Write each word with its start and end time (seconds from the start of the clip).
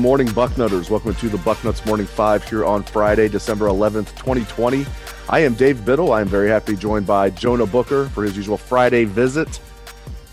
morning, 0.00 0.28
Bucknutters. 0.28 0.88
Welcome 0.88 1.14
to 1.14 1.28
the 1.28 1.36
Bucknuts 1.36 1.84
Morning 1.84 2.06
Five 2.06 2.42
here 2.48 2.64
on 2.64 2.82
Friday, 2.82 3.28
December 3.28 3.66
11th, 3.66 4.16
2020. 4.16 4.86
I 5.28 5.40
am 5.40 5.52
Dave 5.52 5.84
Biddle. 5.84 6.12
I 6.14 6.22
am 6.22 6.26
very 6.26 6.48
happy 6.48 6.74
joined 6.74 7.06
by 7.06 7.28
Jonah 7.28 7.66
Booker 7.66 8.08
for 8.08 8.24
his 8.24 8.34
usual 8.34 8.56
Friday 8.56 9.04
visit. 9.04 9.60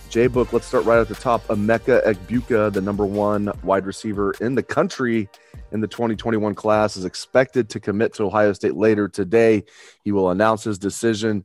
J 0.09 0.27
Book, 0.27 0.53
let's 0.53 0.65
start 0.65 0.85
right 0.85 0.99
at 0.99 1.09
the 1.09 1.15
top. 1.15 1.45
Emeka 1.47 2.01
Egbuka, 2.05 2.71
the 2.71 2.79
number 2.79 3.05
one 3.05 3.51
wide 3.61 3.85
receiver 3.85 4.33
in 4.39 4.55
the 4.55 4.63
country 4.63 5.27
in 5.73 5.81
the 5.81 5.87
2021 5.87 6.55
class, 6.55 6.95
is 6.95 7.03
expected 7.03 7.67
to 7.69 7.81
commit 7.81 8.13
to 8.13 8.23
Ohio 8.23 8.53
State 8.53 8.75
later 8.75 9.09
today. 9.09 9.65
He 10.01 10.13
will 10.13 10.29
announce 10.29 10.63
his 10.63 10.79
decision. 10.79 11.43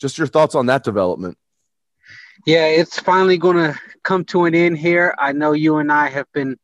Just 0.00 0.16
your 0.16 0.28
thoughts 0.28 0.54
on 0.54 0.66
that 0.66 0.84
development. 0.84 1.36
Yeah, 2.46 2.66
it's 2.66 3.00
finally 3.00 3.36
going 3.36 3.56
to 3.56 3.78
come 4.04 4.24
to 4.26 4.44
an 4.44 4.54
end 4.54 4.78
here. 4.78 5.12
I 5.18 5.32
know 5.32 5.52
you 5.52 5.78
and 5.78 5.90
I 5.90 6.08
have 6.08 6.30
been, 6.32 6.56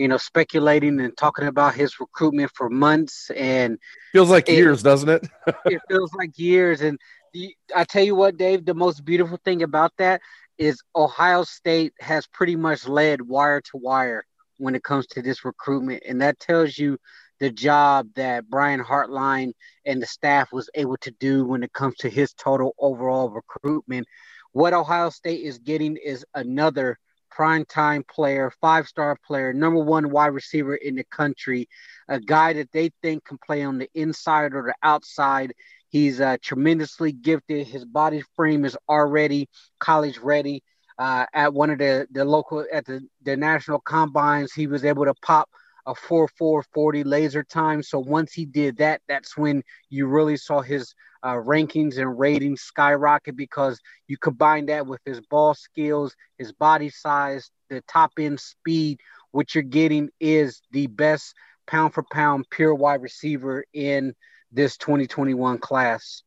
you 0.00 0.08
know, 0.08 0.16
speculating 0.16 0.98
and 0.98 1.14
talking 1.14 1.46
about 1.46 1.74
his 1.74 2.00
recruitment 2.00 2.50
for 2.54 2.70
months, 2.70 3.30
and 3.36 3.78
feels 4.12 4.30
like 4.30 4.48
it, 4.48 4.54
years, 4.54 4.82
doesn't 4.82 5.10
it? 5.10 5.28
it 5.66 5.78
feels 5.90 6.10
like 6.14 6.38
years. 6.38 6.80
And 6.80 6.98
the, 7.34 7.54
I 7.76 7.84
tell 7.84 8.02
you 8.02 8.14
what, 8.14 8.38
Dave, 8.38 8.64
the 8.64 8.72
most 8.72 9.04
beautiful 9.04 9.38
thing 9.44 9.62
about 9.62 9.92
that 9.98 10.22
is 10.56 10.80
Ohio 10.96 11.44
State 11.44 11.92
has 12.00 12.26
pretty 12.26 12.56
much 12.56 12.88
led 12.88 13.20
wire 13.20 13.60
to 13.60 13.76
wire 13.76 14.24
when 14.56 14.74
it 14.74 14.82
comes 14.82 15.06
to 15.08 15.20
this 15.20 15.44
recruitment, 15.44 16.02
and 16.08 16.22
that 16.22 16.40
tells 16.40 16.78
you 16.78 16.96
the 17.38 17.50
job 17.50 18.08
that 18.16 18.48
Brian 18.48 18.82
Hartline 18.82 19.52
and 19.84 20.00
the 20.00 20.06
staff 20.06 20.50
was 20.50 20.70
able 20.74 20.96
to 20.98 21.10
do 21.10 21.44
when 21.44 21.62
it 21.62 21.74
comes 21.74 21.96
to 21.96 22.08
his 22.08 22.32
total 22.32 22.74
overall 22.78 23.28
recruitment 23.28 24.06
what 24.52 24.72
Ohio 24.72 25.10
State 25.10 25.42
is 25.42 25.58
getting 25.58 25.96
is 25.96 26.24
another 26.34 26.98
prime 27.30 27.64
time 27.64 28.04
player, 28.08 28.52
five 28.60 28.86
star 28.86 29.16
player, 29.26 29.52
number 29.52 29.82
one 29.82 30.10
wide 30.10 30.28
receiver 30.28 30.74
in 30.74 30.96
the 30.96 31.04
country, 31.04 31.68
a 32.08 32.20
guy 32.20 32.52
that 32.52 32.72
they 32.72 32.90
think 33.02 33.24
can 33.24 33.38
play 33.44 33.62
on 33.62 33.78
the 33.78 33.88
inside 33.94 34.54
or 34.54 34.62
the 34.62 34.74
outside. 34.82 35.52
He's 35.88 36.20
uh, 36.20 36.36
tremendously 36.42 37.12
gifted. 37.12 37.66
His 37.66 37.84
body 37.84 38.22
frame 38.36 38.64
is 38.64 38.76
already 38.88 39.48
college 39.78 40.18
ready. 40.18 40.62
Uh, 40.98 41.24
at 41.32 41.54
one 41.54 41.70
of 41.70 41.78
the, 41.78 42.06
the 42.10 42.24
local 42.24 42.64
at 42.72 42.84
the, 42.84 43.00
the 43.24 43.36
national 43.36 43.80
combines, 43.80 44.52
he 44.52 44.66
was 44.66 44.84
able 44.84 45.06
to 45.06 45.14
pop 45.22 45.48
a 45.86 45.94
4 45.94 46.28
4 46.28 46.62
40 46.74 47.04
laser 47.04 47.42
time. 47.42 47.82
So 47.82 47.98
once 47.98 48.32
he 48.32 48.44
did 48.44 48.76
that, 48.78 49.00
that's 49.08 49.36
when 49.36 49.62
you 49.88 50.06
really 50.06 50.36
saw 50.36 50.60
his 50.60 50.94
uh, 51.22 51.34
rankings 51.34 51.98
and 51.98 52.18
ratings 52.18 52.62
skyrocket 52.62 53.36
because 53.36 53.80
you 54.08 54.16
combine 54.16 54.66
that 54.66 54.86
with 54.86 55.00
his 55.04 55.20
ball 55.20 55.54
skills, 55.54 56.14
his 56.38 56.52
body 56.52 56.90
size, 56.90 57.50
the 57.68 57.82
top 57.82 58.12
end 58.18 58.40
speed. 58.40 59.00
What 59.32 59.54
you're 59.54 59.62
getting 59.62 60.10
is 60.18 60.60
the 60.72 60.86
best 60.86 61.34
pound 61.66 61.94
for 61.94 62.04
pound 62.10 62.46
pure 62.50 62.74
wide 62.74 63.02
receiver 63.02 63.64
in 63.72 64.14
this 64.50 64.76
2021 64.76 65.58
class. 65.58 66.22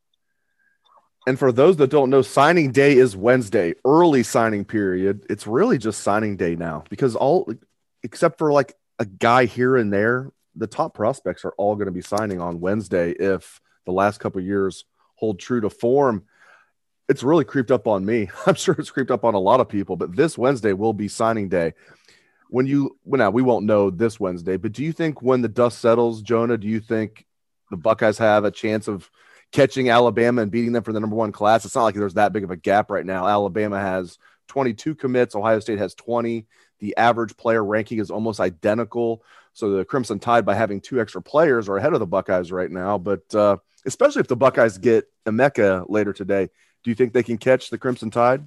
And 1.26 1.38
for 1.38 1.52
those 1.52 1.76
that 1.78 1.90
don't 1.90 2.10
know, 2.10 2.22
signing 2.22 2.70
day 2.70 2.96
is 2.96 3.16
Wednesday, 3.16 3.74
early 3.84 4.22
signing 4.22 4.64
period. 4.64 5.24
It's 5.30 5.46
really 5.46 5.78
just 5.78 6.02
signing 6.02 6.36
day 6.36 6.54
now 6.54 6.84
because 6.90 7.16
all, 7.16 7.50
except 8.02 8.38
for 8.38 8.52
like 8.52 8.74
a 8.98 9.06
guy 9.06 9.46
here 9.46 9.76
and 9.76 9.92
there, 9.92 10.30
the 10.54 10.66
top 10.66 10.94
prospects 10.94 11.44
are 11.44 11.54
all 11.56 11.76
going 11.76 11.86
to 11.86 11.92
be 11.92 12.02
signing 12.02 12.40
on 12.40 12.60
Wednesday 12.60 13.12
if 13.12 13.60
the 13.84 13.92
last 13.92 14.18
couple 14.18 14.40
years 14.40 14.84
hold 15.14 15.38
true 15.38 15.60
to 15.60 15.70
form. 15.70 16.24
It's 17.08 17.22
really 17.22 17.44
creeped 17.44 17.70
up 17.70 17.86
on 17.86 18.04
me. 18.04 18.30
I'm 18.46 18.54
sure 18.54 18.74
it's 18.78 18.90
creeped 18.90 19.10
up 19.10 19.24
on 19.24 19.34
a 19.34 19.38
lot 19.38 19.60
of 19.60 19.68
people, 19.68 19.96
but 19.96 20.14
this 20.14 20.38
Wednesday 20.38 20.72
will 20.72 20.92
be 20.92 21.08
signing 21.08 21.48
day. 21.48 21.74
When 22.48 22.66
you, 22.66 22.96
well, 23.04 23.18
now 23.18 23.30
we 23.30 23.42
won't 23.42 23.66
know 23.66 23.90
this 23.90 24.20
Wednesday, 24.20 24.56
but 24.56 24.72
do 24.72 24.84
you 24.84 24.92
think 24.92 25.22
when 25.22 25.42
the 25.42 25.48
dust 25.48 25.80
settles, 25.80 26.22
Jonah, 26.22 26.58
do 26.58 26.68
you 26.68 26.80
think 26.80 27.26
the 27.70 27.76
Buckeyes 27.76 28.18
have 28.18 28.44
a 28.44 28.50
chance 28.50 28.86
of 28.86 29.10
catching 29.50 29.88
Alabama 29.88 30.42
and 30.42 30.50
beating 30.50 30.72
them 30.72 30.82
for 30.82 30.92
the 30.92 31.00
number 31.00 31.16
one 31.16 31.32
class? 31.32 31.64
It's 31.64 31.74
not 31.74 31.84
like 31.84 31.94
there's 31.94 32.14
that 32.14 32.32
big 32.32 32.44
of 32.44 32.50
a 32.50 32.56
gap 32.56 32.90
right 32.90 33.04
now. 33.04 33.26
Alabama 33.26 33.80
has 33.80 34.18
22 34.48 34.94
commits, 34.94 35.34
Ohio 35.34 35.58
State 35.58 35.78
has 35.78 35.94
20. 35.94 36.46
The 36.84 36.94
average 36.98 37.34
player 37.38 37.64
ranking 37.64 37.98
is 37.98 38.10
almost 38.10 38.40
identical. 38.40 39.22
So 39.54 39.70
the 39.70 39.86
Crimson 39.86 40.18
Tide, 40.18 40.44
by 40.44 40.54
having 40.54 40.82
two 40.82 41.00
extra 41.00 41.22
players, 41.22 41.66
are 41.66 41.78
ahead 41.78 41.94
of 41.94 42.00
the 42.00 42.06
Buckeyes 42.06 42.52
right 42.52 42.70
now. 42.70 42.98
But 42.98 43.34
uh, 43.34 43.56
especially 43.86 44.20
if 44.20 44.28
the 44.28 44.36
Buckeyes 44.36 44.76
get 44.76 45.08
Emeka 45.24 45.86
later 45.88 46.12
today, 46.12 46.50
do 46.82 46.90
you 46.90 46.94
think 46.94 47.14
they 47.14 47.22
can 47.22 47.38
catch 47.38 47.70
the 47.70 47.78
Crimson 47.78 48.10
Tide? 48.10 48.46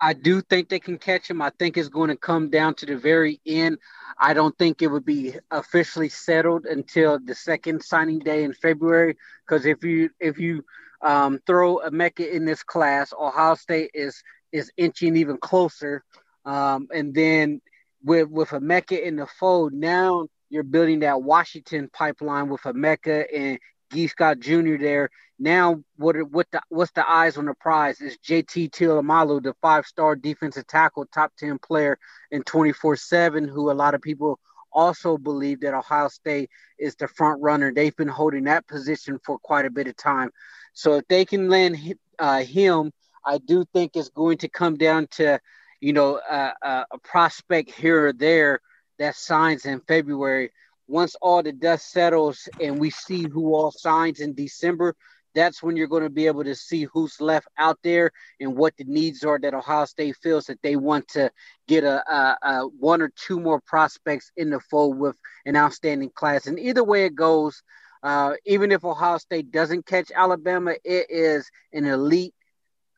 I 0.00 0.12
do 0.12 0.40
think 0.40 0.68
they 0.68 0.80
can 0.80 0.98
catch 0.98 1.30
him. 1.30 1.40
I 1.40 1.50
think 1.56 1.76
it's 1.76 1.88
going 1.88 2.08
to 2.08 2.16
come 2.16 2.50
down 2.50 2.74
to 2.74 2.86
the 2.86 2.96
very 2.96 3.40
end. 3.46 3.78
I 4.18 4.34
don't 4.34 4.58
think 4.58 4.82
it 4.82 4.88
would 4.88 5.04
be 5.04 5.36
officially 5.52 6.08
settled 6.08 6.66
until 6.66 7.20
the 7.20 7.36
second 7.36 7.84
signing 7.84 8.18
day 8.18 8.42
in 8.42 8.54
February. 8.54 9.16
Because 9.46 9.66
if 9.66 9.84
you 9.84 10.10
if 10.18 10.40
you 10.40 10.64
um, 11.02 11.38
throw 11.46 11.78
Emeka 11.78 12.28
in 12.28 12.44
this 12.44 12.64
class, 12.64 13.12
Ohio 13.16 13.54
State 13.54 13.92
is 13.94 14.20
is 14.50 14.72
inching 14.76 15.16
even 15.16 15.36
closer. 15.38 16.02
Um, 16.44 16.88
and 16.92 17.14
then 17.14 17.60
with 18.04 18.28
with 18.28 18.50
Emeka 18.50 19.00
in 19.00 19.16
the 19.16 19.26
fold, 19.26 19.72
now 19.72 20.26
you're 20.50 20.62
building 20.62 21.00
that 21.00 21.22
Washington 21.22 21.88
pipeline 21.92 22.48
with 22.48 22.62
Emeka 22.62 23.24
and 23.34 23.58
Gee 23.92 24.06
Scott 24.08 24.38
Jr. 24.40 24.76
there. 24.78 25.10
Now, 25.38 25.82
what 25.96 26.16
what 26.30 26.46
the 26.52 26.60
what's 26.68 26.92
the 26.92 27.08
eyes 27.08 27.36
on 27.36 27.46
the 27.46 27.54
prize 27.54 28.00
is 28.00 28.18
JT 28.18 28.70
Tuimoloau, 28.70 29.42
the 29.42 29.54
five-star 29.60 30.16
defensive 30.16 30.66
tackle, 30.66 31.06
top 31.06 31.32
ten 31.38 31.58
player 31.58 31.98
in 32.30 32.42
24/7, 32.42 33.48
who 33.48 33.70
a 33.70 33.72
lot 33.72 33.94
of 33.94 34.02
people 34.02 34.38
also 34.72 35.18
believe 35.18 35.60
that 35.60 35.74
Ohio 35.74 36.08
State 36.08 36.50
is 36.78 36.96
the 36.96 37.08
front 37.08 37.40
runner. 37.42 37.72
They've 37.72 37.96
been 37.96 38.08
holding 38.08 38.44
that 38.44 38.66
position 38.66 39.18
for 39.24 39.38
quite 39.38 39.66
a 39.66 39.70
bit 39.70 39.86
of 39.86 39.96
time. 39.96 40.30
So 40.72 40.94
if 40.94 41.08
they 41.08 41.24
can 41.24 41.48
land 41.48 41.76
uh, 42.18 42.42
him, 42.42 42.92
I 43.24 43.38
do 43.38 43.64
think 43.72 43.92
it's 43.94 44.08
going 44.08 44.38
to 44.38 44.48
come 44.48 44.76
down 44.76 45.06
to, 45.12 45.38
you 45.82 45.92
know, 45.92 46.20
uh, 46.30 46.52
uh, 46.62 46.84
a 46.92 46.98
prospect 46.98 47.72
here 47.72 48.06
or 48.06 48.12
there 48.12 48.60
that 49.00 49.16
signs 49.16 49.66
in 49.66 49.80
February. 49.80 50.52
Once 50.86 51.16
all 51.20 51.42
the 51.42 51.52
dust 51.52 51.90
settles 51.90 52.48
and 52.60 52.78
we 52.78 52.88
see 52.88 53.26
who 53.28 53.52
all 53.52 53.72
signs 53.72 54.20
in 54.20 54.32
December, 54.32 54.94
that's 55.34 55.60
when 55.60 55.76
you're 55.76 55.88
going 55.88 56.04
to 56.04 56.10
be 56.10 56.28
able 56.28 56.44
to 56.44 56.54
see 56.54 56.84
who's 56.92 57.20
left 57.20 57.48
out 57.58 57.78
there 57.82 58.12
and 58.38 58.54
what 58.54 58.76
the 58.76 58.84
needs 58.84 59.24
are 59.24 59.40
that 59.40 59.54
Ohio 59.54 59.84
State 59.84 60.16
feels 60.22 60.44
that 60.44 60.62
they 60.62 60.76
want 60.76 61.08
to 61.08 61.32
get 61.66 61.82
a, 61.82 62.00
a, 62.08 62.38
a, 62.42 62.66
one 62.78 63.02
or 63.02 63.10
two 63.16 63.40
more 63.40 63.60
prospects 63.60 64.30
in 64.36 64.50
the 64.50 64.60
fold 64.60 64.96
with 64.96 65.16
an 65.46 65.56
outstanding 65.56 66.10
class. 66.14 66.46
And 66.46 66.60
either 66.60 66.84
way 66.84 67.06
it 67.06 67.16
goes, 67.16 67.60
uh, 68.04 68.34
even 68.46 68.70
if 68.70 68.84
Ohio 68.84 69.18
State 69.18 69.50
doesn't 69.50 69.86
catch 69.86 70.12
Alabama, 70.14 70.74
it 70.84 71.06
is 71.08 71.50
an 71.72 71.86
elite 71.86 72.34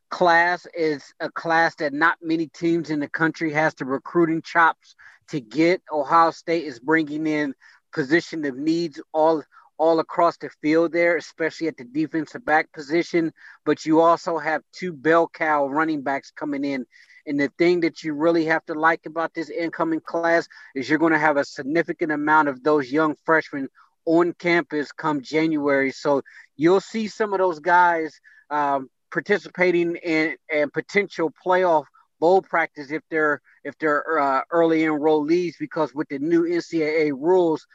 class. 0.09 0.67
Is 0.75 1.03
a 1.19 1.29
class 1.29 1.75
that 1.75 1.93
not 1.93 2.17
many 2.21 2.47
teams 2.47 2.89
in 2.89 2.99
the 2.99 3.09
country 3.09 3.51
has 3.53 3.73
the 3.75 3.85
recruiting 3.85 4.41
chops 4.41 4.95
to 5.29 5.39
get. 5.39 5.81
Ohio 5.91 6.31
State 6.31 6.65
is 6.65 6.79
bringing 6.79 7.27
in 7.27 7.53
position 7.93 8.43
of 8.45 8.57
needs 8.57 9.01
all 9.13 9.43
all 9.77 9.99
across 9.99 10.37
the 10.37 10.49
field 10.61 10.91
there, 10.93 11.17
especially 11.17 11.67
at 11.67 11.77
the 11.77 11.83
defensive 11.83 12.45
back 12.45 12.71
position. 12.71 13.33
But 13.65 13.85
you 13.85 14.01
also 14.01 14.37
have 14.37 14.61
two 14.71 14.93
bell 14.93 15.27
cow 15.27 15.67
running 15.67 16.01
backs 16.01 16.31
coming 16.31 16.63
in. 16.63 16.85
And 17.27 17.39
the 17.39 17.51
thing 17.57 17.81
that 17.81 18.03
you 18.03 18.13
really 18.13 18.45
have 18.45 18.63
to 18.65 18.73
like 18.73 19.05
about 19.05 19.33
this 19.33 19.49
incoming 19.49 20.01
class 20.01 20.47
is 20.75 20.89
you're 20.89 20.99
going 20.99 21.13
to 21.13 21.19
have 21.19 21.37
a 21.37 21.43
significant 21.43 22.11
amount 22.11 22.49
of 22.49 22.63
those 22.63 22.91
young 22.91 23.15
freshmen 23.25 23.67
on 24.05 24.33
campus 24.33 24.91
come 24.91 25.21
January. 25.21 25.91
So 25.91 26.21
you'll 26.55 26.81
see 26.81 27.07
some 27.07 27.33
of 27.33 27.39
those 27.39 27.59
guys 27.59 28.19
um, 28.49 28.89
participating 29.15 29.95
in 29.95 30.35
a 30.51 30.67
potential 30.67 31.31
playoff 31.43 31.85
bowl 32.19 32.41
practice 32.41 32.91
if 32.91 33.01
they're 33.09 33.41
if 33.63 33.77
they're 33.77 34.19
uh, 34.19 34.41
early 34.51 34.81
enrollees 34.81 35.53
because 35.57 35.95
with 35.95 36.09
the 36.09 36.19
new 36.19 36.43
NCAA 36.43 37.11
rules, 37.11 37.65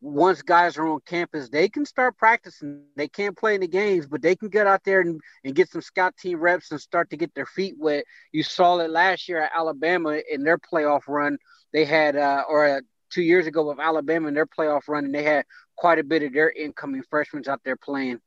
once 0.00 0.42
guys 0.42 0.76
are 0.76 0.88
on 0.88 0.98
campus, 1.06 1.48
they 1.50 1.68
can 1.68 1.86
start 1.86 2.16
practicing. 2.16 2.82
They 2.96 3.06
can't 3.06 3.38
play 3.38 3.54
in 3.54 3.60
the 3.60 3.68
games, 3.68 4.08
but 4.08 4.22
they 4.22 4.34
can 4.34 4.48
get 4.48 4.66
out 4.66 4.82
there 4.82 5.00
and, 5.00 5.20
and 5.44 5.54
get 5.54 5.70
some 5.70 5.82
scout 5.82 6.16
team 6.16 6.40
reps 6.40 6.72
and 6.72 6.80
start 6.80 7.10
to 7.10 7.16
get 7.16 7.32
their 7.32 7.46
feet 7.46 7.76
wet. 7.78 8.04
You 8.32 8.42
saw 8.42 8.78
it 8.78 8.90
last 8.90 9.28
year 9.28 9.40
at 9.40 9.52
Alabama 9.56 10.20
in 10.28 10.42
their 10.42 10.58
playoff 10.58 11.02
run. 11.06 11.38
They 11.72 11.84
had, 11.84 12.16
uh, 12.16 12.42
or 12.48 12.66
uh, 12.66 12.80
two 13.10 13.22
years 13.22 13.46
ago 13.46 13.68
with 13.68 13.78
Alabama 13.78 14.26
in 14.26 14.34
their 14.34 14.46
playoff 14.46 14.88
run, 14.88 15.04
and 15.04 15.14
they 15.14 15.22
had 15.22 15.44
quite 15.76 16.00
a 16.00 16.04
bit 16.04 16.24
of 16.24 16.32
their 16.32 16.50
incoming 16.50 17.04
freshmen 17.08 17.44
out 17.48 17.60
there 17.64 17.76
playing. 17.76 18.20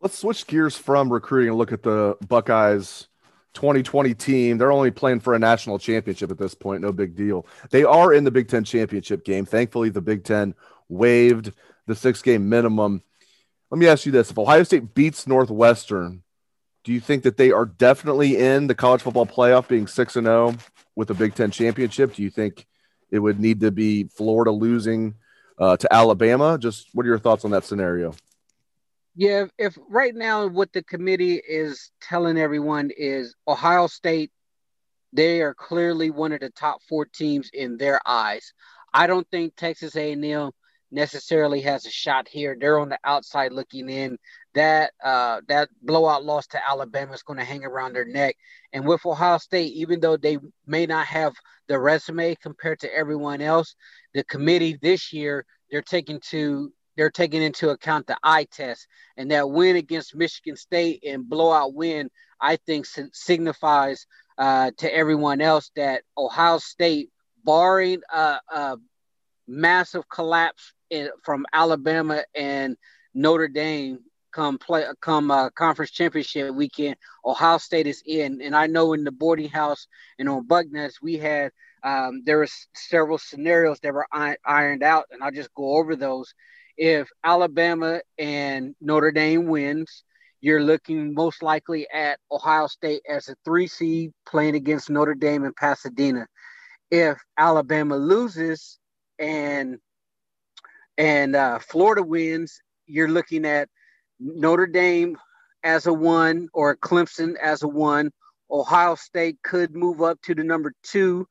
Let's 0.00 0.16
switch 0.16 0.46
gears 0.46 0.76
from 0.76 1.12
recruiting 1.12 1.48
and 1.48 1.58
look 1.58 1.72
at 1.72 1.82
the 1.82 2.16
Buckeyes 2.28 3.08
2020 3.54 4.14
team. 4.14 4.56
They're 4.56 4.70
only 4.70 4.92
playing 4.92 5.20
for 5.20 5.34
a 5.34 5.40
national 5.40 5.80
championship 5.80 6.30
at 6.30 6.38
this 6.38 6.54
point. 6.54 6.82
No 6.82 6.92
big 6.92 7.16
deal. 7.16 7.46
They 7.70 7.82
are 7.82 8.12
in 8.12 8.22
the 8.22 8.30
Big 8.30 8.46
Ten 8.46 8.62
championship 8.62 9.24
game. 9.24 9.44
Thankfully, 9.44 9.88
the 9.88 10.00
Big 10.00 10.22
Ten 10.22 10.54
waived 10.88 11.52
the 11.86 11.96
six 11.96 12.22
game 12.22 12.48
minimum. 12.48 13.02
Let 13.70 13.78
me 13.78 13.88
ask 13.88 14.06
you 14.06 14.12
this 14.12 14.30
if 14.30 14.38
Ohio 14.38 14.62
State 14.62 14.94
beats 14.94 15.26
Northwestern, 15.26 16.22
do 16.84 16.92
you 16.92 17.00
think 17.00 17.24
that 17.24 17.36
they 17.36 17.50
are 17.50 17.66
definitely 17.66 18.36
in 18.38 18.68
the 18.68 18.76
college 18.76 19.02
football 19.02 19.26
playoff 19.26 19.66
being 19.66 19.88
6 19.88 20.16
and 20.16 20.26
0 20.26 20.54
with 20.94 21.10
a 21.10 21.14
Big 21.14 21.34
Ten 21.34 21.50
championship? 21.50 22.14
Do 22.14 22.22
you 22.22 22.30
think 22.30 22.68
it 23.10 23.18
would 23.18 23.40
need 23.40 23.60
to 23.62 23.72
be 23.72 24.04
Florida 24.04 24.52
losing 24.52 25.16
uh, 25.58 25.76
to 25.76 25.92
Alabama? 25.92 26.56
Just 26.56 26.86
what 26.94 27.04
are 27.04 27.08
your 27.08 27.18
thoughts 27.18 27.44
on 27.44 27.50
that 27.50 27.64
scenario? 27.64 28.14
Yeah, 29.18 29.46
if, 29.58 29.76
right 29.88 30.14
now 30.14 30.46
what 30.46 30.72
the 30.72 30.84
committee 30.84 31.42
is 31.44 31.90
telling 32.00 32.38
everyone 32.38 32.92
is 32.96 33.34
Ohio 33.48 33.88
State, 33.88 34.30
they 35.12 35.40
are 35.40 35.54
clearly 35.54 36.10
one 36.12 36.30
of 36.30 36.38
the 36.38 36.50
top 36.50 36.82
four 36.88 37.04
teams 37.04 37.50
in 37.52 37.78
their 37.78 38.00
eyes. 38.06 38.52
I 38.94 39.08
don't 39.08 39.28
think 39.32 39.56
Texas 39.56 39.96
A&M 39.96 40.52
necessarily 40.92 41.62
has 41.62 41.84
a 41.84 41.90
shot 41.90 42.28
here. 42.28 42.56
They're 42.60 42.78
on 42.78 42.90
the 42.90 42.98
outside 43.02 43.52
looking 43.52 43.90
in. 43.90 44.18
That 44.54 44.92
uh, 45.02 45.40
that 45.48 45.68
blowout 45.82 46.24
loss 46.24 46.46
to 46.48 46.70
Alabama 46.70 47.12
is 47.12 47.24
going 47.24 47.40
to 47.40 47.44
hang 47.44 47.64
around 47.64 47.94
their 47.94 48.04
neck. 48.04 48.36
And 48.72 48.86
with 48.86 49.04
Ohio 49.04 49.38
State, 49.38 49.72
even 49.72 49.98
though 49.98 50.16
they 50.16 50.38
may 50.64 50.86
not 50.86 51.06
have 51.06 51.34
the 51.66 51.80
resume 51.80 52.36
compared 52.36 52.78
to 52.80 52.94
everyone 52.94 53.40
else, 53.40 53.74
the 54.14 54.22
committee 54.22 54.78
this 54.80 55.12
year 55.12 55.44
they're 55.72 55.82
taking 55.82 56.20
to 56.30 56.72
they're 56.98 57.10
taking 57.10 57.42
into 57.42 57.70
account 57.70 58.08
the 58.08 58.18
eye 58.24 58.44
test 58.50 58.88
and 59.16 59.30
that 59.30 59.48
win 59.48 59.76
against 59.76 60.16
Michigan 60.16 60.56
State 60.56 61.04
and 61.06 61.28
blowout 61.28 61.72
win, 61.72 62.10
I 62.40 62.56
think 62.56 62.86
signifies 63.12 64.04
uh, 64.36 64.72
to 64.78 64.92
everyone 64.92 65.40
else 65.40 65.70
that 65.76 66.02
Ohio 66.18 66.58
State, 66.58 67.10
barring 67.44 68.00
a, 68.12 68.40
a 68.52 68.76
massive 69.46 70.08
collapse 70.08 70.72
in, 70.90 71.08
from 71.22 71.46
Alabama 71.52 72.24
and 72.34 72.76
Notre 73.14 73.46
Dame, 73.46 74.00
come 74.32 74.58
play 74.58 74.84
come 75.00 75.30
uh, 75.30 75.50
conference 75.50 75.92
championship 75.92 76.52
weekend, 76.52 76.96
Ohio 77.24 77.58
State 77.58 77.86
is 77.86 78.02
in. 78.06 78.42
And 78.42 78.56
I 78.56 78.66
know 78.66 78.92
in 78.92 79.04
the 79.04 79.12
boarding 79.12 79.48
house 79.48 79.86
and 80.18 80.28
on 80.28 80.48
Bucknuts 80.48 81.00
we 81.00 81.16
had 81.16 81.52
um, 81.84 82.22
there 82.24 82.40
was 82.40 82.66
several 82.74 83.18
scenarios 83.18 83.78
that 83.80 83.94
were 83.94 84.08
ironed 84.44 84.82
out, 84.82 85.06
and 85.12 85.22
I'll 85.22 85.30
just 85.30 85.54
go 85.54 85.76
over 85.76 85.94
those 85.94 86.34
if 86.78 87.08
Alabama 87.24 88.00
and 88.18 88.74
Notre 88.80 89.10
Dame 89.10 89.46
wins, 89.46 90.04
you're 90.40 90.62
looking 90.62 91.12
most 91.12 91.42
likely 91.42 91.88
at 91.92 92.20
Ohio 92.30 92.68
State 92.68 93.02
as 93.08 93.28
a 93.28 93.34
three 93.44 93.66
seed 93.66 94.12
playing 94.24 94.54
against 94.54 94.88
Notre 94.88 95.16
Dame 95.16 95.44
and 95.44 95.56
Pasadena. 95.56 96.26
If 96.90 97.18
Alabama 97.36 97.96
loses 97.96 98.78
and 99.18 99.78
and 100.96 101.34
uh, 101.34 101.58
Florida 101.58 102.02
wins, 102.02 102.60
you're 102.86 103.08
looking 103.08 103.44
at 103.44 103.68
Notre 104.20 104.66
Dame 104.66 105.16
as 105.64 105.86
a 105.86 105.92
one 105.92 106.48
or 106.54 106.76
Clemson 106.76 107.34
as 107.36 107.64
a 107.64 107.68
one. 107.68 108.12
Ohio 108.50 108.94
State 108.94 109.38
could 109.42 109.74
move 109.74 110.00
up 110.00 110.20
to 110.22 110.34
the 110.34 110.44
number 110.44 110.72
two 110.84 111.26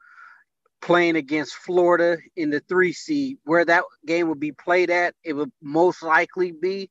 playing 0.82 1.16
against 1.16 1.56
Florida 1.56 2.18
in 2.36 2.50
the 2.50 2.60
three 2.62 2.94
seed. 2.94 3.38
Where 3.44 3.66
that 3.66 3.84
game 4.06 4.30
would 4.30 4.40
be 4.40 4.52
played 4.52 4.90
at, 4.90 5.16
it 5.24 5.34
would 5.34 5.52
most 5.62 6.04
likely 6.04 6.52
be 6.52 6.90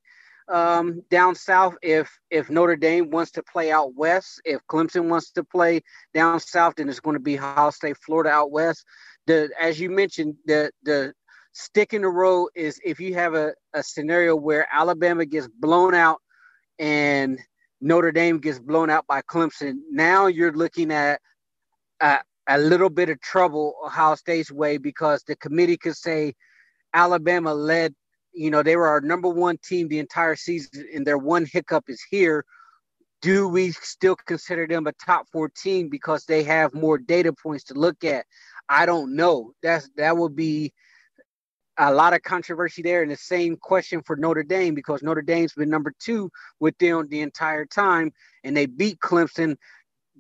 um, 0.49 1.03
down 1.11 1.35
south. 1.35 1.77
If 1.83 2.11
if 2.31 2.51
Notre 2.51 2.77
Dame 2.77 3.11
wants 3.11 3.33
to 3.33 3.43
play 3.43 3.71
out 3.71 3.95
west, 3.95 4.41
if 4.45 4.61
Clemson 4.71 5.09
wants 5.09 5.31
to 5.33 5.45
play 5.45 5.83
down 6.15 6.41
south, 6.41 6.75
then 6.77 6.89
it's 6.89 7.01
going 7.01 7.15
to 7.15 7.21
be 7.21 7.39
Ohio 7.39 7.71
State, 7.71 7.97
Florida 8.05 8.31
out 8.31 8.51
west. 8.51 8.85
The 9.27 9.51
as 9.61 9.81
you 9.81 9.91
mentioned, 9.91 10.37
the 10.47 10.71
the 10.83 11.13
stick 11.53 11.95
in 11.95 12.03
the 12.03 12.09
road 12.09 12.49
is 12.55 12.79
if 12.85 13.01
you 13.01 13.15
have 13.15 13.35
a, 13.35 13.55
a 13.73 13.83
scenario 13.83 14.37
where 14.37 14.69
Alabama 14.71 15.25
gets 15.25 15.49
blown 15.49 15.95
out 15.95 16.21
and 16.79 17.41
Notre 17.81 18.13
Dame 18.13 18.39
gets 18.39 18.59
blown 18.59 18.91
out 18.91 19.07
by 19.07 19.23
Clemson. 19.23 19.77
Now 19.91 20.27
you're 20.27 20.53
looking 20.53 20.93
at 20.93 21.21
uh, 22.01 22.19
a 22.49 22.59
little 22.59 22.91
bit 22.91 23.09
of 23.09 23.21
trouble 23.21 23.75
Ohio 23.85 24.15
State's 24.15 24.51
way 24.51 24.79
because 24.79 25.23
the 25.25 25.37
committee 25.37 25.77
could 25.77 25.97
say 25.97 26.35
Alabama 26.95 27.53
led, 27.53 27.95
you 28.33 28.51
know, 28.51 28.63
they 28.63 28.77
were 28.77 28.87
our 28.87 29.01
number 29.01 29.29
one 29.29 29.59
team 29.59 29.89
the 29.89 29.99
entire 29.99 30.37
season, 30.37 30.87
and 30.95 31.07
their 31.07 31.19
one 31.19 31.47
hiccup 31.47 31.85
is 31.89 32.03
here. 32.11 32.45
Do 33.23 33.49
we 33.49 33.73
still 33.73 34.17
consider 34.27 34.67
them 34.67 34.87
a 34.87 34.93
top 34.93 35.27
four 35.33 35.49
team 35.49 35.89
because 35.89 36.25
they 36.25 36.43
have 36.45 36.75
more 36.75 36.99
data 36.99 37.33
points 37.33 37.65
to 37.65 37.75
look 37.75 38.05
at? 38.05 38.27
I 38.69 38.87
don't 38.87 39.17
know. 39.17 39.53
That's 39.63 39.89
that 39.97 40.17
would 40.17 40.37
be 40.37 40.73
a 41.79 41.93
lot 41.93 42.15
of 42.15 42.23
controversy 42.23 42.83
there, 42.83 43.03
and 43.03 43.11
the 43.11 43.17
same 43.17 43.57
question 43.57 44.03
for 44.03 44.17
Notre 44.17 44.43
Dame 44.43 44.75
because 44.75 45.03
Notre 45.03 45.23
Dame's 45.23 45.53
been 45.53 45.69
number 45.69 45.93
two 45.99 46.31
with 46.61 46.77
them 46.79 47.09
the 47.09 47.21
entire 47.21 47.67
time, 47.67 48.13
and 48.45 48.57
they 48.57 48.67
beat 48.67 48.99
Clemson 49.01 49.57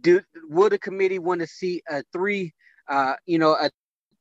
do 0.06 0.20
would 0.48 0.72
a 0.72 0.78
committee 0.78 1.18
want 1.18 1.40
to 1.40 1.46
see 1.46 1.82
a 1.88 2.04
three, 2.12 2.54
uh, 2.88 3.14
you 3.26 3.38
know, 3.38 3.52
a 3.52 3.70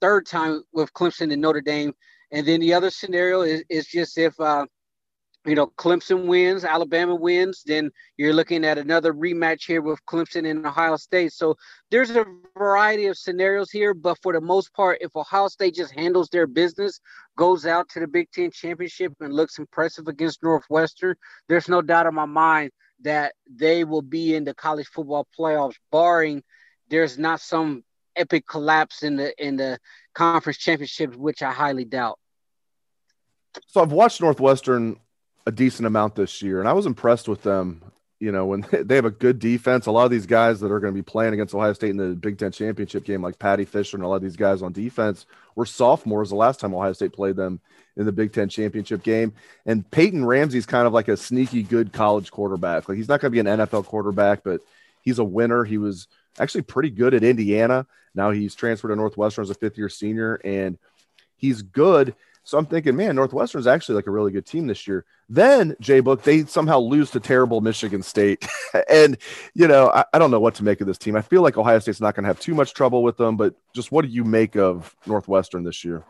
third 0.02 0.26
time 0.26 0.64
with 0.74 0.92
Clemson 0.94 1.32
and 1.32 1.42
Notre 1.42 1.62
Dame? 1.62 1.94
And 2.32 2.46
then 2.46 2.60
the 2.60 2.74
other 2.74 2.90
scenario 2.90 3.42
is, 3.42 3.64
is 3.70 3.86
just 3.86 4.18
if, 4.18 4.34
uh, 4.40 4.66
you 5.46 5.54
know, 5.54 5.68
Clemson 5.78 6.26
wins, 6.26 6.66
Alabama 6.66 7.14
wins, 7.14 7.62
then 7.68 7.92
you're 8.18 8.34
looking 8.34 8.66
at 8.66 8.80
another 8.80 9.14
rematch 9.14 9.68
here 9.68 9.82
with 9.82 10.04
Clemson 10.08 10.50
and 10.50 10.66
Ohio 10.66 10.96
State. 10.96 11.34
So 11.34 11.56
there's 11.92 12.10
a 12.10 12.26
variety 12.58 13.06
of 13.06 13.16
scenarios 13.16 13.70
here, 13.70 13.94
but 13.94 14.18
for 14.24 14.34
the 14.34 14.42
most 14.42 14.74
part, 14.74 14.98
if 15.02 15.16
Ohio 15.16 15.48
State 15.50 15.76
just 15.76 15.94
handles 15.94 16.30
their 16.30 16.48
business, 16.48 17.00
goes 17.38 17.68
out 17.68 17.88
to 17.90 18.00
the 18.00 18.08
Big 18.08 18.32
Ten 18.32 18.50
championship 18.50 19.14
and 19.20 19.32
looks 19.32 19.60
impressive 19.60 20.08
against 20.08 20.42
Northwestern, 20.42 21.16
there's 21.48 21.70
no 21.70 21.84
doubt 21.84 22.08
in 22.08 22.16
my 22.16 22.26
mind 22.26 22.72
that 23.06 23.34
they 23.50 23.84
will 23.84 24.02
be 24.02 24.36
in 24.36 24.44
the 24.44 24.54
college 24.54 24.88
football 24.88 25.28
playoffs, 25.38 25.76
barring 25.92 26.44
there's 26.90 27.18
not 27.18 27.40
some 27.40 27.84
epic 28.16 28.48
collapse 28.48 29.04
in 29.04 29.16
the 29.16 29.34
in 29.44 29.56
the 29.56 29.80
conference 30.14 30.58
championships, 30.58 31.16
which 31.16 31.42
I 31.42 31.52
highly 31.52 31.86
doubt. 31.86 32.20
So 33.68 33.82
I've 33.82 33.92
watched 33.92 34.22
Northwestern 34.22 35.00
a 35.46 35.52
decent 35.52 35.86
amount 35.86 36.16
this 36.16 36.42
year, 36.42 36.60
and 36.60 36.68
I 36.68 36.74
was 36.74 36.86
impressed 36.86 37.28
with 37.28 37.44
them. 37.44 37.84
You 38.26 38.32
know, 38.32 38.48
when 38.48 38.66
they 38.72 38.96
have 38.96 39.06
a 39.06 39.12
good 39.12 39.38
defense, 39.38 39.86
a 39.86 39.92
lot 39.92 40.06
of 40.06 40.12
these 40.12 40.26
guys 40.26 40.60
that 40.60 40.72
are 40.72 40.80
going 40.80 40.92
to 40.92 40.98
be 40.98 41.04
playing 41.04 41.36
against 41.36 41.54
Ohio 41.54 41.74
State 41.74 41.92
in 41.92 41.98
the 41.98 42.16
Big 42.16 42.40
Ten 42.40 42.52
championship 42.52 43.06
game, 43.06 43.22
like 43.22 43.38
Paddy 43.38 43.66
Fisher 43.66 43.98
and 43.98 44.04
a 44.04 44.08
lot 44.08 44.16
of 44.16 44.24
these 44.24 44.36
guys 44.36 44.64
on 44.64 44.72
defense, 44.72 45.28
were 45.56 45.68
sophomores 45.68 46.32
the 46.32 46.36
last 46.36 46.60
time 46.60 46.74
Ohio 46.74 46.94
State 46.94 47.14
played 47.14 47.36
them 47.36 47.60
in 47.96 48.08
the 48.08 48.12
Big 48.12 48.34
Ten 48.34 48.50
championship 48.50 49.04
game. 49.04 49.34
And 49.68 49.90
Peyton 49.92 50.26
Ramsey's 50.26 50.66
kind 50.66 50.88
of 50.88 50.94
like 50.94 51.08
a 51.08 51.16
sneaky 51.16 51.62
good 51.62 51.94
college 51.94 52.32
quarterback. 52.32 52.90
Like 52.90 52.98
he's 52.98 53.08
not 53.08 53.22
going 53.22 53.32
to 53.32 53.44
be 53.44 53.48
an 53.48 53.60
NFL 53.60 53.86
quarterback, 53.86 54.44
but 54.44 54.62
he's 55.02 55.20
a 55.20 55.24
winner. 55.24 55.64
He 55.64 55.78
was 55.78 56.08
actually 56.40 56.64
pretty 56.64 56.90
good 56.90 57.14
at 57.14 57.24
Indiana. 57.24 57.86
Now 58.16 58.32
he's 58.32 58.56
transferred 58.56 58.90
to 58.90 58.96
Northwestern 58.96 59.44
as 59.44 59.52
a 59.52 59.56
fifth 59.56 59.78
year 59.78 59.90
senior, 59.90 60.42
and 60.44 60.80
he's 61.38 61.62
good. 61.62 62.16
So 62.46 62.60
I'm 62.60 62.68
thinking, 62.68 62.96
man, 62.96 63.16
Northwestern's 63.16 63.66
actually 63.66 63.96
like 63.96 64.06
a 64.06 64.12
really 64.12 64.32
good 64.32 64.46
team 64.46 64.68
this 64.68 64.88
year. 64.88 65.04
Then 65.28 65.76
Jay 65.82 66.00
Book, 66.00 66.22
they 66.22 66.46
somehow 66.46 66.78
lose 66.78 67.10
to 67.12 67.20
terrible 67.20 67.60
Michigan 67.60 68.04
State, 68.04 68.48
and 68.90 69.18
you 69.56 69.68
know 69.68 69.90
I, 69.90 70.06
I, 70.14 70.20
don't 70.20 70.30
know 70.30 70.40
what 70.40 70.54
to 70.56 70.64
make 70.64 70.80
of 70.80 70.86
this 70.86 71.00
team. 71.00 71.16
I 71.16 71.24
feel 71.24 71.42
like 71.42 71.58
Ohio 71.58 71.80
State's 71.80 72.00
not 72.00 72.14
going 72.14 72.24
to 72.24 72.28
have 72.28 72.40
too 72.40 72.54
much 72.54 72.76
trouble 72.76 73.02
with 73.02 73.18
them, 73.18 73.36
but 73.36 73.56
just 73.74 73.92
what 73.92 74.06
do 74.06 74.12
you 74.12 74.24
make 74.24 74.56
of 74.56 74.96
Northwestern 75.08 75.64
this 75.64 75.84
year? 75.84 76.04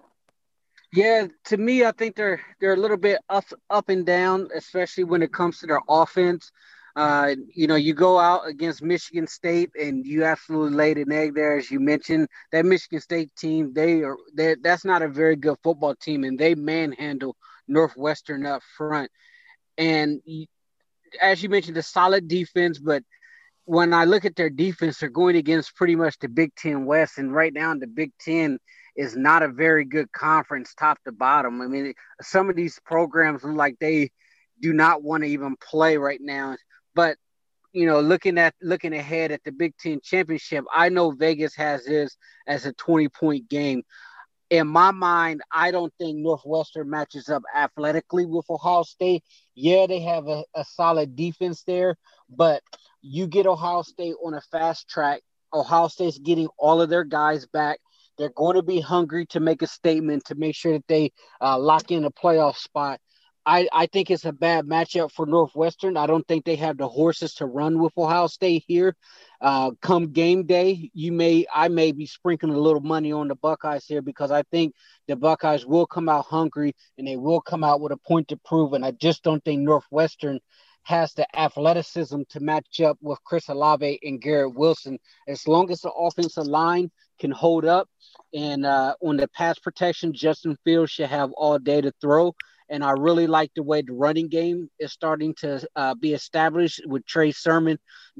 Yeah, 0.92 1.27
to 1.46 1.58
me, 1.58 1.86
I 1.86 1.94
think 1.94 2.18
they're 2.18 2.42
they're 2.60 2.74
a 2.74 2.77
little 2.77 2.98
bit 2.98 3.20
up 3.30 3.46
up 3.70 3.88
and 3.88 4.06
down, 4.06 4.50
especially 4.54 5.06
when 5.06 5.22
it 5.22 5.32
comes 5.32 5.60
to 5.60 5.68
their 5.68 5.82
offense. 5.88 6.51
Uh, 6.96 7.36
you 7.54 7.68
know, 7.68 7.75
you 7.75 7.94
go 7.94 8.18
out 8.18 8.48
against 8.48 8.82
Michigan 8.82 9.28
State 9.28 9.72
and 9.80 10.06
you 10.06 10.24
absolutely 10.24 10.78
laid 10.78 10.98
an 10.98 11.12
egg 11.12 11.36
there, 11.36 11.58
as 11.58 11.70
you 11.70 11.80
mentioned. 11.80 12.30
That 12.52 12.66
Michigan 12.66 13.02
State 13.02 13.36
team, 13.36 13.74
they 13.74 14.04
are 14.04 14.16
that's 14.62 14.86
not 14.86 15.02
a 15.02 15.10
very 15.10 15.36
good 15.36 15.58
football 15.62 15.96
team, 15.96 16.24
and 16.24 16.40
they 16.40 16.56
manhandle 16.56 17.36
Northwestern 17.68 18.46
up 18.46 18.62
front. 18.78 19.12
And 19.78 20.22
as 21.22 21.44
you 21.44 21.50
mentioned, 21.50 21.78
a 21.78 21.84
solid 21.84 22.30
defense, 22.30 22.80
but 22.80 23.04
when 23.66 23.94
I 23.94 24.06
look 24.06 24.24
at 24.24 24.36
their 24.36 24.50
defense, 24.50 25.00
they're 25.00 25.10
going 25.10 25.36
against 25.36 25.75
pretty 25.75 25.96
much 25.96 26.18
the 26.20 26.30
Big 26.30 26.56
Ten 26.56 26.86
West, 26.86 27.18
and 27.18 27.34
right 27.34 27.54
now 27.54 27.74
the 27.74 27.88
Big 27.88 28.12
Ten 28.22 28.58
is 28.96 29.18
not 29.18 29.44
a 29.44 29.50
very 29.50 29.84
good 29.84 30.12
conference, 30.14 30.74
top 30.74 30.98
to 31.04 31.12
bottom. 31.12 31.62
I 31.62 31.68
mean, 31.68 31.94
some 32.22 32.50
of 32.50 32.56
these 32.56 32.80
programs 32.86 33.44
look 33.44 33.58
like 33.58 33.75
they 33.80 34.12
do 34.62 34.72
not 34.72 35.04
want 35.04 35.24
to 35.24 35.30
even 35.30 35.56
play 35.58 35.98
right 35.98 36.22
now. 36.22 36.56
But 36.96 37.18
you 37.74 37.86
know, 37.86 38.00
looking 38.00 38.38
at 38.38 38.56
looking 38.62 38.94
ahead 38.94 39.32
at 39.32 39.44
the 39.44 39.52
Big 39.52 39.75
Ten 39.78 40.00
championship, 40.02 40.64
I 40.74 40.90
know 40.90 41.12
Vegas 41.12 41.54
has 41.56 41.86
this 41.86 42.16
as 42.48 42.66
a 42.66 42.74
20 42.74 43.10
point 43.10 43.50
game. 43.50 43.84
In 44.50 44.68
my 44.68 44.92
mind, 44.92 45.42
I 45.52 45.72
don't 45.72 45.94
think 45.98 46.18
Northwestern 46.18 46.90
matches 46.90 47.30
up 47.30 47.44
athletically 47.54 48.25
with 48.25 48.46
Ohio 48.50 48.84
State. 48.84 49.24
Yeah, 49.56 49.88
they 49.88 50.00
have 50.02 50.28
a, 50.28 50.46
a 50.56 50.64
solid 50.64 51.16
defense 51.16 51.64
there, 51.64 51.98
but 52.30 52.62
you 53.02 53.28
get 53.28 53.46
Ohio 53.46 53.82
State 53.82 54.16
on 54.24 54.36
a 54.36 54.42
fast 54.42 54.88
track. 54.88 55.22
Ohio 55.54 55.88
State's 55.88 56.20
getting 56.20 56.48
all 56.58 56.82
of 56.82 56.90
their 56.90 57.04
guys 57.04 57.46
back. 57.48 57.80
They're 58.18 58.30
going 58.30 58.56
to 58.56 58.64
be 58.64 58.80
hungry 58.80 59.25
to 59.28 59.40
make 59.40 59.62
a 59.62 59.68
statement 59.68 60.25
to 60.25 60.36
make 60.36 60.56
sure 60.56 60.74
that 60.74 60.88
they 60.88 61.12
uh, 61.42 61.60
lock 61.60 61.92
in 61.92 62.06
a 62.06 62.12
playoff 62.12 62.56
spot. 62.56 63.00
I, 63.46 63.68
I 63.72 63.86
think 63.86 64.10
it's 64.10 64.25
a 64.25 64.32
bad 64.32 64.66
matchup 64.66 65.12
for 65.12 65.25
Northwestern. 65.25 65.98
I 65.98 66.08
don't 66.08 66.28
think 66.28 66.46
they 66.46 66.56
have 66.56 66.78
the 66.78 66.88
horses 66.88 67.36
to 67.36 67.46
run 67.46 67.80
with 67.80 67.94
Ohio 67.98 68.28
State 68.28 68.64
here. 68.68 68.96
Uh, 69.40 69.72
come 69.82 70.12
game 70.12 70.46
day, 70.46 70.90
you 70.94 71.12
may 71.12 71.46
I 71.54 71.68
may 71.68 71.92
be 71.92 72.08
sprinkling 72.08 72.54
a 72.54 72.60
little 72.60 72.82
money 72.82 73.12
on 73.12 73.28
the 73.28 73.36
Buckeyes 73.36 73.86
here 73.86 74.02
because 74.02 74.32
I 74.32 74.44
think 74.44 74.74
the 75.08 75.16
Buckeyes 75.16 75.66
will 75.66 75.86
come 75.86 76.10
out 76.10 76.25
hungry 76.25 76.74
and 76.98 77.08
they 77.08 77.18
will 77.18 77.42
come 77.42 77.64
out 77.64 77.82
with 77.82 77.92
a 77.92 77.98
point 77.98 78.30
to 78.30 78.38
prove. 78.38 78.74
And 78.74 78.84
I 78.84 78.92
just 78.92 79.24
don't 79.24 79.44
think 79.44 79.62
Northwestern 79.62 80.40
has 80.84 81.14
the 81.14 81.28
athleticism 81.38 82.22
to 82.30 82.40
match 82.40 82.80
up 82.82 82.98
with 83.02 83.24
Chris 83.24 83.50
Olave 83.50 84.00
and 84.04 84.22
Garrett 84.22 84.56
Wilson. 84.56 84.98
As 85.28 85.48
long 85.48 85.70
as 85.72 85.82
the 85.82 85.92
offensive 85.92 86.46
line 86.46 86.90
can 87.20 87.32
hold 87.32 87.66
up, 87.66 87.90
and 88.34 88.66
uh, 88.66 88.96
on 89.02 89.18
the 89.18 89.28
pass 89.28 89.58
protection, 89.60 90.14
Justin 90.14 90.58
Fields 90.64 90.92
should 90.92 91.10
have 91.10 91.32
all 91.34 91.60
day 91.60 91.82
to 91.82 91.92
throw. 92.02 92.34
And 92.69 92.84
I 92.84 92.91
really 92.91 93.27
like 93.27 93.51
the 93.55 93.63
way 93.63 93.81
the 93.81 93.93
running 93.93 94.27
game 94.27 94.69
is 94.79 94.91
starting 94.91 95.34
to 95.39 95.65
uh, 95.75 95.95
be 95.95 96.13
established 96.13 96.81
with 96.88 97.05
Trey 97.05 97.31
Sermon 97.31 97.77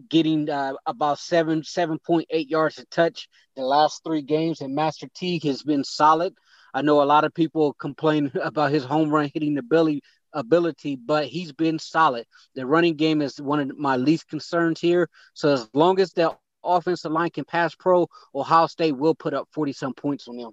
getting 0.10 0.50
uh, 0.50 0.74
about 0.86 1.20
seven, 1.20 1.62
7.8 1.62 2.26
yards 2.50 2.78
a 2.80 2.86
touch 2.86 3.28
the 3.56 3.64
last 3.64 4.04
three 4.04 4.22
games. 4.22 4.62
And 4.62 4.76
Master 4.76 5.08
Teague 5.16 5.44
has 5.46 5.64
been 5.64 5.84
solid. 5.84 6.34
I 6.74 6.82
know 6.82 7.02
a 7.02 7.06
lot 7.06 7.24
of 7.24 7.34
people 7.34 7.74
complain 7.74 8.32
about 8.44 8.72
his 8.72 8.84
home 8.84 9.10
run 9.10 9.32
hitting 9.34 9.56
the 9.56 9.64
belly 9.64 10.02
ability, 10.34 10.98
but 10.98 11.26
he's 11.26 11.54
been 11.54 11.80
solid. 11.80 12.26
The 12.56 12.66
running 12.66 12.96
game 12.96 13.22
is 13.22 13.42
one 13.42 13.60
of 13.60 13.78
my 13.78 13.96
least 13.96 14.28
concerns 14.28 14.80
here. 14.80 15.10
So 15.34 15.54
as 15.54 15.70
long 15.74 16.00
as 16.00 16.12
the 16.12 16.36
offensive 16.64 17.12
line 17.12 17.30
can 17.30 17.46
pass 17.46 17.74
pro, 17.76 18.08
Ohio 18.34 18.68
State 18.68 18.98
will 18.98 19.16
put 19.16 19.34
up 19.34 19.48
40 19.54 19.74
some 19.74 19.94
points 19.94 20.28
on 20.28 20.38
them. 20.38 20.52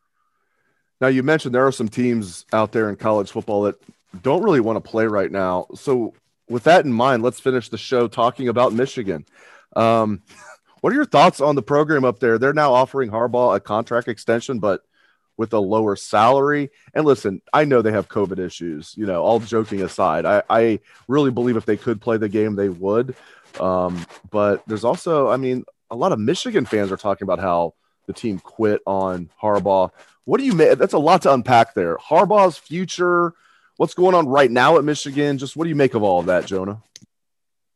Now 1.03 1.09
you 1.09 1.25
mentioned 1.25 1.53
there 1.53 1.67
are 1.67 1.73
some 1.73 1.89
teams 1.89 2.47
out 2.53 2.71
there 2.71 2.89
in 2.89 2.95
college 2.95 3.33
football 3.33 3.63
that 3.63 3.75
don't 4.23 4.45
really 4.45 4.61
want 4.61 4.83
to 4.83 4.89
play 4.89 5.09
right 5.09 5.33
now. 5.33 5.67
So 5.75 6.15
with 6.49 6.63
that 6.63 6.85
in 6.85 6.93
mind, 6.93 7.25
let's 7.25 7.41
finish 7.41 7.69
the 7.69 7.77
show 7.77 8.07
talking 8.07 8.47
about 8.47 8.73
Michigan. 8.73 9.27
Um, 9.75 10.23
what 10.81 10.93
are 10.93 10.97
your 10.97 11.05
thoughts 11.05 11.41
on 11.41 11.57
the 11.57 11.63
program 11.63 12.05
up 12.05 12.21
there? 12.21 12.39
They're 12.39 12.53
now 12.53 12.73
offering 12.73 13.11
Harbaugh 13.11 13.57
a 13.57 13.59
contract 13.59 14.07
extension, 14.07 14.61
but 14.61 14.83
with 15.37 15.53
a 15.53 15.59
lower 15.59 15.97
salary. 15.97 16.71
And 16.95 17.05
listen, 17.05 17.43
I 17.53 17.65
know 17.65 17.83
they 17.83 17.91
have 17.91 18.09
COVID 18.09 18.39
issues, 18.39 18.95
you 18.97 19.05
know, 19.05 19.25
all 19.25 19.41
joking 19.41 19.83
aside. 19.83 20.25
I, 20.25 20.45
I 20.49 20.79
really 21.09 21.33
believe 21.33 21.57
if 21.57 21.67
they 21.67 21.77
could 21.77 22.01
play 22.01 22.17
the 22.17 22.29
game, 22.29 22.55
they 22.55 22.69
would. 22.69 23.17
Um, 23.59 24.07
but 24.31 24.63
there's 24.69 24.85
also, 24.85 25.31
I 25.31 25.37
mean, 25.37 25.65
a 25.91 25.97
lot 25.97 26.13
of 26.13 26.21
Michigan 26.21 26.65
fans 26.65 26.93
are 26.93 26.97
talking 26.97 27.25
about 27.25 27.41
how 27.41 27.75
the 28.07 28.13
team 28.13 28.39
quit 28.39 28.83
on 28.87 29.31
Harbaugh. 29.41 29.91
What 30.25 30.39
do 30.39 30.45
you 30.45 30.55
make? 30.55 30.79
That's 30.79 30.93
a 30.93 30.99
lot 30.99 31.23
to 31.23 31.33
unpack 31.33 31.75
there. 31.75 31.97
Harbaugh's 31.97 32.57
future, 32.57 33.35
what's 33.77 33.95
going 33.95 34.15
on 34.15 34.29
right 34.29 34.51
now 34.51 34.79
at 34.79 34.85
Michigan? 34.85 35.39
Just 35.39 35.57
what 35.57 35.65
do 35.65 35.71
you 35.71 35.77
make 35.77 35.95
of 35.95 36.03
all 36.03 36.21
of 36.21 36.27
that, 36.27 36.47
Jonah? 36.47 36.83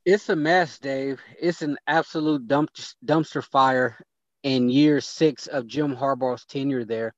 It's 0.05 0.29
a 0.29 0.37
mess, 0.37 0.79
Dave. 0.79 1.21
It's 1.41 1.63
an 1.63 1.77
absolute 1.87 2.47
dump, 2.47 2.71
dumpster 3.05 3.43
fire 3.43 3.99
in 4.45 4.69
year 4.69 5.01
six 5.01 5.49
of 5.49 5.67
Jim 5.67 5.97
Harbaugh's 5.97 6.45
tenure 6.45 6.85
there 6.85 7.15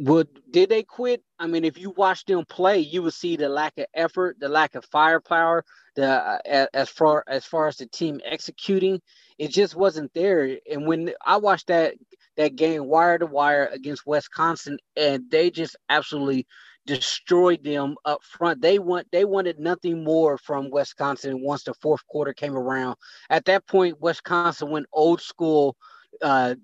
would 0.00 0.28
did 0.50 0.70
they 0.70 0.82
quit? 0.82 1.22
I 1.38 1.46
mean, 1.46 1.64
if 1.64 1.78
you 1.78 1.90
watch 1.90 2.24
them 2.24 2.44
play, 2.46 2.78
you 2.78 3.02
would 3.02 3.12
see 3.12 3.36
the 3.36 3.48
lack 3.48 3.76
of 3.76 3.86
effort, 3.94 4.38
the 4.40 4.48
lack 4.48 4.74
of 4.74 4.84
firepower, 4.86 5.64
the 5.94 6.06
uh, 6.06 6.66
as 6.72 6.88
far 6.88 7.22
as 7.28 7.44
far 7.44 7.68
as 7.68 7.76
the 7.76 7.86
team 7.86 8.20
executing, 8.24 9.00
it 9.38 9.48
just 9.48 9.76
wasn't 9.76 10.12
there. 10.14 10.56
And 10.70 10.86
when 10.86 11.12
I 11.24 11.36
watched 11.36 11.66
that 11.66 11.94
that 12.40 12.56
game 12.56 12.86
wire 12.86 13.18
to 13.18 13.26
wire 13.26 13.68
against 13.72 14.06
Wisconsin, 14.06 14.78
and 14.96 15.30
they 15.30 15.50
just 15.50 15.76
absolutely 15.90 16.46
destroyed 16.86 17.62
them 17.64 17.96
up 18.04 18.22
front. 18.24 18.62
They 18.62 18.78
want 18.78 19.08
they 19.12 19.24
wanted 19.24 19.58
nothing 19.60 20.04
more 20.04 20.38
from 20.38 20.70
Wisconsin 20.70 21.42
once 21.42 21.64
the 21.64 21.74
fourth 21.74 22.06
quarter 22.08 22.34
came 22.34 22.56
around. 22.56 22.96
At 23.30 23.46
that 23.46 23.66
point, 23.66 24.00
Wisconsin 24.00 24.70
went 24.70 24.86
old 24.92 25.20
school 25.20 25.76
uh, 26.22 26.56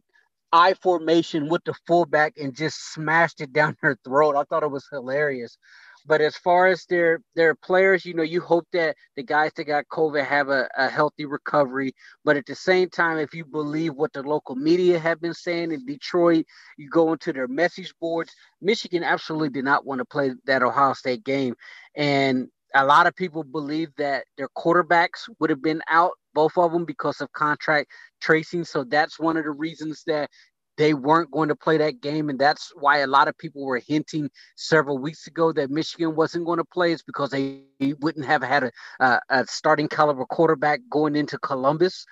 I 0.53 0.75
formation 0.75 1.49
with 1.49 1.65
the 1.65 1.75
fullback 1.87 2.35
and 2.39 2.55
just 2.57 2.93
smashed 2.93 3.41
it 3.41 3.53
down 3.53 3.77
her 3.83 3.99
throat. 4.05 4.37
I 4.37 4.45
thought 4.45 4.63
it 4.63 4.71
was 4.71 4.87
hilarious. 4.91 5.59
But 6.07 6.21
as 6.21 6.37
far 6.37 6.69
as 6.69 6.87
their 6.87 7.21
their 7.35 7.55
players, 7.55 8.05
you 8.05 8.15
know, 8.15 8.23
you 8.23 8.41
hope 8.41 8.67
that 8.73 8.97
the 9.17 9.23
guys 9.23 9.53
that 9.57 9.65
got 9.65 9.89
COVID 9.89 10.25
have 10.25 10.49
a, 10.49 10.69
a 10.77 10.89
healthy 10.89 11.25
recovery. 11.25 11.95
But 12.25 12.37
at 12.37 12.47
the 12.47 12.55
same 12.55 12.89
time, 12.89 13.19
if 13.19 13.35
you 13.35 13.45
believe 13.45 13.95
what 13.95 14.13
the 14.13 14.23
local 14.23 14.55
media 14.55 14.99
have 14.99 15.21
been 15.21 15.35
saying 15.35 15.73
in 15.73 15.85
Detroit, 15.85 16.45
you 16.79 16.89
go 16.89 17.13
into 17.13 17.33
their 17.33 17.49
message 17.49 17.93
boards. 18.01 18.33
Michigan 18.61 19.03
absolutely 19.03 19.51
did 19.51 19.65
not 19.65 19.85
want 19.85 19.99
to 19.99 20.05
play 20.05 20.33
that 20.47 20.63
Ohio 20.63 20.93
State 20.93 21.25
game, 21.25 21.55
and 21.97 22.49
a 22.75 22.85
lot 22.85 23.07
of 23.07 23.17
people 23.17 23.43
believe 23.43 23.89
that 23.97 24.25
their 24.37 24.49
quarterbacks 24.57 25.29
would 25.41 25.51
have 25.51 25.63
been 25.63 25.83
out 25.89 26.13
both 26.35 26.59
of 26.59 26.73
them 26.73 26.85
because 26.85 27.21
of 27.21 27.33
contract 27.33 27.91
tracing. 28.21 28.65
So 28.65 28.85
that's 28.85 29.19
one 29.19 29.37
of 29.37 29.45
the 29.45 29.51
reasons 29.51 30.03
that 30.07 30.29
they 30.77 30.95
weren't 30.95 31.31
going 31.31 31.49
to 31.49 31.57
play 31.57 31.79
that 31.79 32.01
game. 32.01 32.29
And 32.29 32.39
that's 32.39 32.73
why 32.75 32.99
a 32.99 33.07
lot 33.07 33.29
of 33.29 33.39
people 33.39 33.65
were 33.65 33.81
hinting 33.87 34.31
several 34.57 34.99
weeks 34.99 35.27
ago 35.27 35.53
that 35.53 35.71
Michigan 35.71 36.15
wasn't 36.15 36.47
going 36.47 36.59
to 36.59 36.65
play. 36.65 36.93
It's 36.93 37.03
because 37.03 37.31
they 37.31 37.63
wouldn't 38.01 38.27
have 38.27 38.43
had 38.43 38.65
a, 38.65 38.71
a, 39.01 39.21
a 39.31 39.47
starting 39.47 39.89
caliber 39.89 40.27
quarterback 40.27 40.81
going 40.91 41.17
into 41.17 41.39
Columbus. 41.39 42.05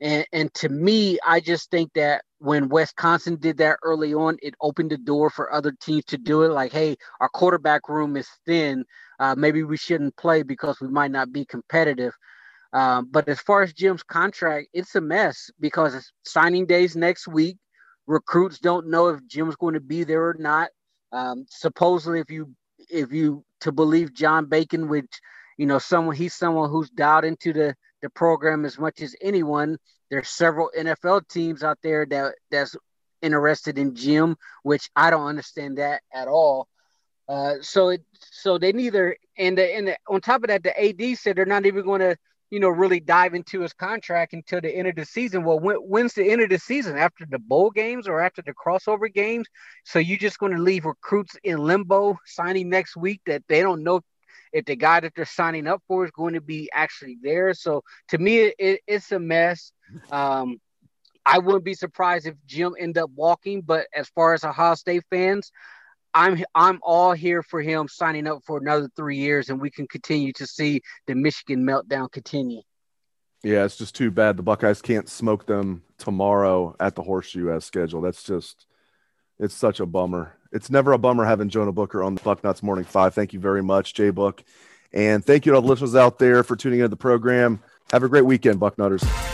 And, 0.00 0.26
and 0.32 0.52
to 0.54 0.68
me, 0.68 1.18
I 1.26 1.40
just 1.40 1.70
think 1.70 1.92
that 1.94 2.22
when 2.38 2.68
Wisconsin 2.68 3.36
did 3.36 3.58
that 3.58 3.78
early 3.82 4.12
on, 4.12 4.36
it 4.42 4.54
opened 4.60 4.90
the 4.90 4.98
door 4.98 5.30
for 5.30 5.52
other 5.52 5.72
teams 5.80 6.04
to 6.06 6.18
do 6.18 6.42
it. 6.42 6.48
Like, 6.48 6.72
hey, 6.72 6.96
our 7.20 7.28
quarterback 7.28 7.88
room 7.88 8.16
is 8.16 8.28
thin. 8.44 8.84
Uh, 9.18 9.34
maybe 9.36 9.62
we 9.62 9.76
shouldn't 9.76 10.16
play 10.16 10.42
because 10.42 10.80
we 10.80 10.88
might 10.88 11.10
not 11.10 11.32
be 11.32 11.44
competitive. 11.44 12.12
Um, 12.74 13.08
but 13.10 13.28
as 13.28 13.40
far 13.40 13.62
as 13.62 13.72
Jim's 13.72 14.02
contract, 14.02 14.66
it's 14.72 14.96
a 14.96 15.00
mess 15.00 15.48
because 15.60 16.12
signing 16.24 16.66
days 16.66 16.96
next 16.96 17.28
week. 17.28 17.56
Recruits 18.06 18.58
don't 18.58 18.88
know 18.88 19.08
if 19.08 19.26
Jim's 19.26 19.56
going 19.56 19.74
to 19.74 19.80
be 19.80 20.04
there 20.04 20.28
or 20.28 20.36
not. 20.38 20.70
Um, 21.12 21.46
supposedly, 21.48 22.20
if 22.20 22.30
you 22.30 22.54
if 22.90 23.12
you 23.12 23.44
to 23.60 23.72
believe 23.72 24.12
John 24.12 24.46
Bacon, 24.46 24.88
which 24.88 25.20
you 25.56 25.66
know 25.66 25.78
someone 25.78 26.16
he's 26.16 26.34
someone 26.34 26.70
who's 26.70 26.90
dialed 26.90 27.24
into 27.24 27.52
the 27.52 27.74
the 28.02 28.10
program 28.10 28.64
as 28.64 28.78
much 28.78 29.00
as 29.00 29.16
anyone. 29.20 29.78
There's 30.10 30.28
several 30.28 30.70
NFL 30.78 31.26
teams 31.28 31.62
out 31.62 31.78
there 31.82 32.04
that 32.06 32.34
that's 32.50 32.76
interested 33.22 33.78
in 33.78 33.94
Jim, 33.94 34.36
which 34.62 34.90
I 34.94 35.10
don't 35.10 35.26
understand 35.26 35.78
that 35.78 36.02
at 36.12 36.28
all. 36.28 36.68
Uh, 37.26 37.54
so 37.62 37.88
it 37.88 38.02
so 38.30 38.58
they 38.58 38.72
neither 38.72 39.16
and 39.38 39.56
the, 39.56 39.74
and 39.74 39.88
the, 39.88 39.96
on 40.06 40.20
top 40.20 40.44
of 40.44 40.48
that, 40.48 40.62
the 40.62 40.78
AD 40.78 41.16
said 41.16 41.36
they're 41.36 41.46
not 41.46 41.64
even 41.64 41.84
going 41.84 42.00
to 42.00 42.16
you 42.54 42.60
know, 42.60 42.68
really 42.68 43.00
dive 43.00 43.34
into 43.34 43.62
his 43.62 43.72
contract 43.72 44.32
until 44.32 44.60
the 44.60 44.72
end 44.72 44.86
of 44.86 44.94
the 44.94 45.04
season. 45.04 45.42
Well, 45.42 45.58
when, 45.58 45.74
when's 45.78 46.14
the 46.14 46.30
end 46.30 46.40
of 46.40 46.50
the 46.50 46.58
season? 46.60 46.96
After 46.96 47.26
the 47.28 47.40
bowl 47.40 47.72
games 47.72 48.06
or 48.06 48.20
after 48.20 48.42
the 48.42 48.54
crossover 48.54 49.12
games? 49.12 49.48
So 49.84 49.98
you're 49.98 50.18
just 50.18 50.38
going 50.38 50.52
to 50.52 50.62
leave 50.62 50.84
recruits 50.84 51.36
in 51.42 51.58
limbo 51.58 52.16
signing 52.24 52.68
next 52.68 52.96
week 52.96 53.22
that 53.26 53.42
they 53.48 53.60
don't 53.60 53.82
know 53.82 54.02
if 54.52 54.66
the 54.66 54.76
guy 54.76 55.00
that 55.00 55.14
they're 55.16 55.24
signing 55.24 55.66
up 55.66 55.82
for 55.88 56.04
is 56.04 56.12
going 56.12 56.34
to 56.34 56.40
be 56.40 56.70
actually 56.72 57.18
there. 57.20 57.54
So 57.54 57.82
to 58.10 58.18
me, 58.18 58.52
it, 58.56 58.82
it's 58.86 59.10
a 59.10 59.18
mess. 59.18 59.72
Um, 60.12 60.60
I 61.26 61.38
wouldn't 61.38 61.64
be 61.64 61.74
surprised 61.74 62.28
if 62.28 62.36
Jim 62.46 62.76
end 62.78 62.98
up 62.98 63.10
walking, 63.16 63.62
but 63.62 63.88
as 63.92 64.08
far 64.10 64.32
as 64.32 64.44
Ohio 64.44 64.76
State 64.76 65.02
fans, 65.10 65.50
I'm 66.14 66.42
I'm 66.54 66.78
all 66.82 67.12
here 67.12 67.42
for 67.42 67.60
him 67.60 67.88
signing 67.88 68.26
up 68.26 68.42
for 68.46 68.58
another 68.58 68.88
three 68.96 69.18
years, 69.18 69.50
and 69.50 69.60
we 69.60 69.70
can 69.70 69.88
continue 69.88 70.32
to 70.34 70.46
see 70.46 70.80
the 71.06 71.14
Michigan 71.14 71.64
meltdown 71.64 72.10
continue. 72.10 72.62
Yeah, 73.42 73.64
it's 73.64 73.76
just 73.76 73.94
too 73.94 74.10
bad 74.10 74.36
the 74.36 74.42
Buckeyes 74.42 74.80
can't 74.80 75.08
smoke 75.08 75.46
them 75.46 75.82
tomorrow 75.98 76.74
at 76.80 76.94
the 76.94 77.02
Horseshoe 77.02 77.50
as 77.50 77.64
scheduled. 77.64 78.04
That's 78.04 78.22
just 78.22 78.66
it's 79.38 79.54
such 79.54 79.80
a 79.80 79.86
bummer. 79.86 80.34
It's 80.52 80.70
never 80.70 80.92
a 80.92 80.98
bummer 80.98 81.24
having 81.24 81.48
Jonah 81.48 81.72
Booker 81.72 82.02
on 82.02 82.14
the 82.14 82.20
Bucknuts 82.20 82.62
Morning 82.62 82.84
Five. 82.84 83.14
Thank 83.14 83.32
you 83.32 83.40
very 83.40 83.62
much, 83.62 83.92
Jay 83.94 84.10
Book 84.10 84.44
And 84.92 85.24
thank 85.24 85.44
you 85.44 85.52
to 85.52 85.56
all 85.56 85.62
the 85.62 85.68
listeners 85.68 85.96
out 85.96 86.18
there 86.20 86.44
for 86.44 86.54
tuning 86.54 86.78
into 86.78 86.88
the 86.88 86.96
program. 86.96 87.60
Have 87.90 88.04
a 88.04 88.08
great 88.08 88.24
weekend, 88.24 88.60
Bucknutters. 88.60 89.33